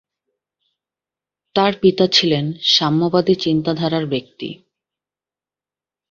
তার 1.55 1.73
পিতা 1.81 2.05
ছিলেন 2.07 2.45
সাম্যবাদী 2.69 3.35
চিন্তাধারার 3.35 4.05
ব্যক্তি। 4.05 4.49